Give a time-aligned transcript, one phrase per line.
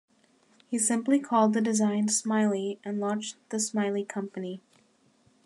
[0.65, 4.59] He simply called the design "Smiley" and launched the Smiley Company.